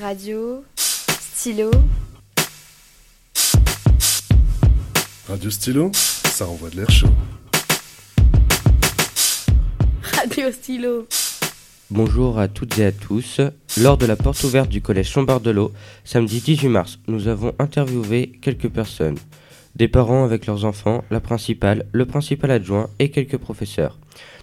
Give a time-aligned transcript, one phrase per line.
[0.00, 0.64] Radio,
[1.18, 1.70] stylo,
[5.28, 7.08] Radio Stylo, ça envoie de l'air chaud.
[10.02, 11.06] Radio stylo.
[11.90, 13.42] Bonjour à toutes et à tous.
[13.76, 15.72] Lors de la porte ouverte du collège Chambardelot,
[16.04, 19.18] samedi 18 mars, nous avons interviewé quelques personnes.
[19.76, 23.98] Des parents avec leurs enfants, la principale, le principal adjoint et quelques professeurs.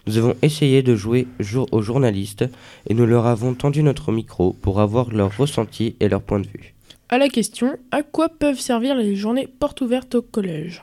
[0.06, 2.44] Nous avons essayé de jouer jour aux journalistes
[2.88, 6.46] et nous leur avons tendu notre micro pour avoir leur ressenti et leur point de
[6.46, 6.74] vue.
[7.08, 10.82] À la question à quoi peuvent servir les journées portes ouvertes au collège?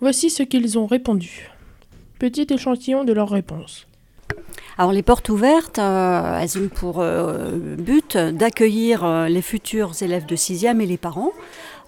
[0.00, 1.50] Voici ce qu'ils ont répondu.
[2.18, 3.88] Petit échantillon de leurs réponses.
[4.76, 10.26] Alors les portes ouvertes, euh, elles ont pour euh, but d'accueillir euh, les futurs élèves
[10.26, 11.32] de 6e et les parents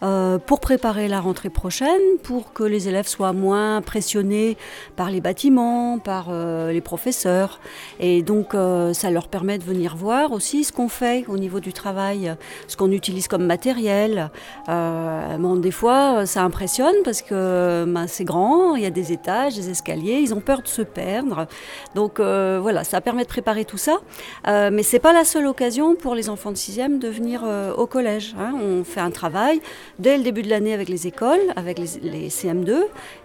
[0.02, 4.56] euh, pour préparer la rentrée prochaine, pour que les élèves soient moins pressionnés
[4.96, 7.60] par les bâtiments, par euh, les professeurs.
[7.98, 11.60] Et donc euh, ça leur permet de venir voir aussi ce qu'on fait au niveau
[11.60, 12.34] du travail,
[12.66, 14.30] ce qu'on utilise comme matériel.
[14.69, 19.55] Bon, des fois ça impressionne parce que ben, c'est grand, il y a des étages,
[19.55, 21.47] des escaliers, ils ont peur de se perdre.
[21.94, 23.98] Donc voilà, ça permet de préparer tout ça.
[24.47, 27.42] Mais c'est pas la seule occasion pour les enfants de 6e de venir
[27.77, 28.34] au collège.
[28.38, 28.55] hein.
[28.62, 29.60] On fait un travail
[29.98, 32.77] dès le début de l'année avec les écoles, avec les, les CM2,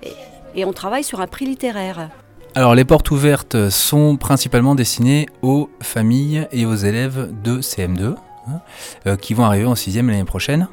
[0.04, 0.14] et,
[0.56, 2.10] et on travaille sur un prix littéraire.
[2.56, 8.16] Alors les portes ouvertes sont principalement destinées aux familles et aux élèves de CM2
[8.48, 8.62] hein,
[9.08, 10.70] euh, qui vont arriver en 6e l'année prochaine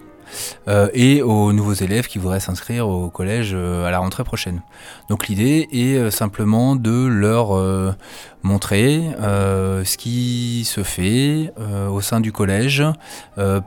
[0.68, 4.62] euh, et aux nouveaux élèves qui voudraient s'inscrire au collège euh, à la rentrée prochaine.
[5.08, 7.32] Donc l'idée est euh, simplement de leur
[8.42, 11.52] montrer ce qui se fait
[11.90, 12.82] au sein du collège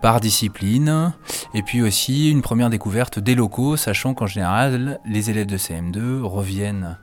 [0.01, 1.13] par discipline
[1.53, 6.21] et puis aussi une première découverte des locaux, sachant qu'en général les élèves de CM2
[6.21, 6.97] reviennent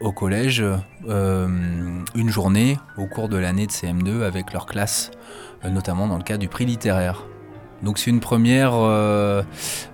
[0.00, 0.62] au collège
[1.08, 5.10] une journée au cours de l'année de CM2 avec leur classe,
[5.64, 7.29] notamment dans le cadre du prix littéraire.
[7.82, 9.42] Donc c'est une première euh,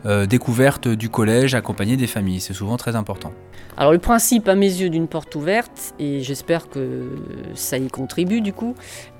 [0.06, 3.32] euh, découverte du collège accompagnée des familles, c'est souvent très important.
[3.76, 7.10] Alors le principe à mes yeux d'une porte ouverte, et j'espère que
[7.54, 8.74] ça y contribue du coup,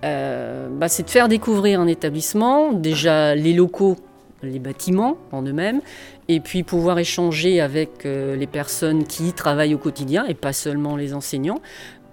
[0.05, 3.97] euh, bah, c'est de faire découvrir un établissement, déjà les locaux,
[4.43, 5.81] les bâtiments en eux-mêmes,
[6.28, 10.97] et puis pouvoir échanger avec les personnes qui y travaillent au quotidien, et pas seulement
[10.97, 11.60] les enseignants,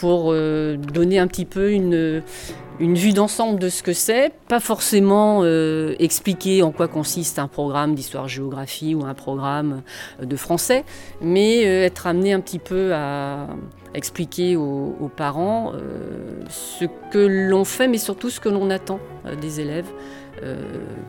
[0.04, 2.22] pour euh, donner un petit peu une,
[2.78, 7.96] vue d'ensemble de ce que c'est, pas forcément euh, expliquer en quoi consiste un programme
[7.96, 9.82] d'histoire-géographie ou un programme
[10.22, 10.84] de français,
[11.22, 13.48] mais euh, être amené un petit peu à
[13.94, 19.36] expliquer aux, parents euh, ce que l'on fait, mais surtout ce que l'on attend euh,
[19.36, 19.90] des élèves
[20.42, 20.58] euh,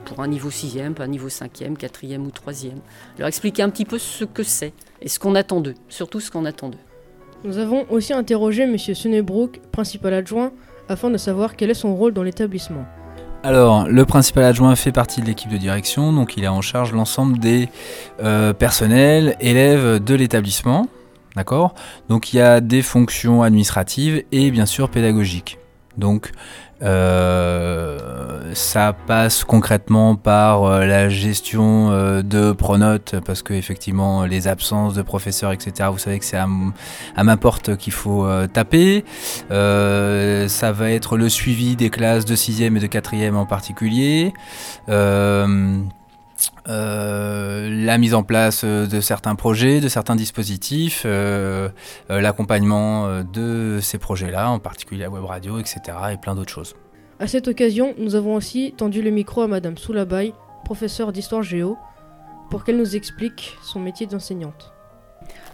[0.04, 2.74] pour un niveau 6e, pas un niveau 5e, 4e ou 3e.
[3.18, 6.30] Leur expliquer un petit peu ce que c'est et ce qu'on attend d'eux, surtout ce
[6.30, 6.93] qu'on attend d'eux.
[7.44, 8.78] Nous avons aussi interrogé M.
[8.78, 10.50] Sunnebrook, principal adjoint,
[10.88, 12.86] afin de savoir quel est son rôle dans l'établissement.
[13.42, 16.92] Alors, le principal adjoint fait partie de l'équipe de direction, donc il a en charge
[16.92, 17.68] l'ensemble des
[18.22, 20.86] euh, personnels, élèves de l'établissement.
[21.36, 21.74] D'accord?
[22.08, 25.58] Donc il y a des fonctions administratives et bien sûr pédagogiques.
[25.96, 26.32] Donc
[26.82, 34.48] euh, ça passe concrètement par euh, la gestion euh, de pronotes parce que effectivement les
[34.48, 35.88] absences de professeurs etc.
[35.92, 36.48] Vous savez que c'est à,
[37.16, 39.04] à ma porte qu'il faut taper.
[39.50, 44.32] Ça va être le suivi des classes de 6e et de 4e en particulier.
[46.68, 51.68] Euh, la mise en place euh, de certains projets, de certains dispositifs, euh,
[52.08, 55.80] l'accompagnement de ces projets-là, en particulier la web radio, etc.
[56.12, 56.74] et plein d'autres choses.
[57.20, 60.34] À cette occasion, nous avons aussi tendu le micro à Madame Soulabaye,
[60.64, 61.76] professeure d'histoire géo,
[62.50, 64.72] pour qu'elle nous explique son métier d'enseignante.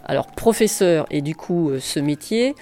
[0.05, 2.55] Alors, professeur et du coup ce métier,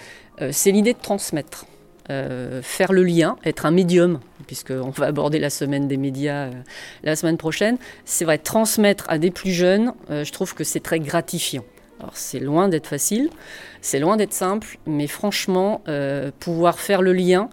[0.52, 1.66] c'est l'idée de transmettre,
[2.10, 4.20] Euh, faire le lien, être un médium,
[4.50, 6.54] puisqu'on va aborder la semaine des médias euh,
[7.04, 7.78] la semaine prochaine.
[8.04, 11.64] C'est vrai, transmettre à des plus jeunes, euh, je trouve que c'est très gratifiant.
[12.00, 13.30] Alors, c'est loin d'être facile,
[13.82, 17.50] c'est loin d'être simple, mais franchement, euh, pouvoir faire le lien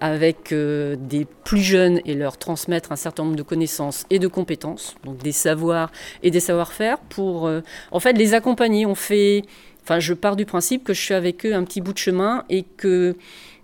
[0.00, 4.96] avec des plus jeunes et leur transmettre un certain nombre de connaissances et de compétences,
[5.04, 5.92] donc des savoirs
[6.24, 7.48] et des savoir-faire pour
[7.92, 8.86] en fait les accompagner.
[8.86, 9.44] On fait,
[9.82, 12.44] enfin je pars du principe que je suis avec eux un petit bout de chemin
[12.48, 13.16] et que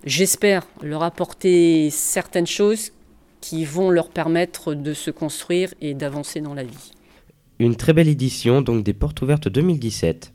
[0.05, 2.93] j'espère leur apporter certaines choses
[3.41, 6.93] qui vont leur permettre de se construire et d'avancer dans la vie.
[7.59, 10.33] Une très belle édition donc des Portes Ouvertes 2017.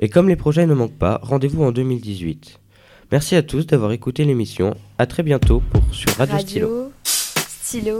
[0.00, 2.60] Et comme les projets ne manquent pas, rendez-vous en 2018.
[3.12, 4.74] Merci à tous d'avoir écouté l'émission.
[4.98, 6.68] À très bientôt pour sur Radio, Stylo.
[6.68, 6.90] Radio,
[7.46, 7.98] stylo,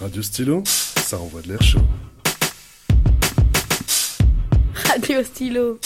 [0.00, 1.80] Radio Stylo, ça envoie de l'air chaud.
[4.98, 5.78] Radio stylo.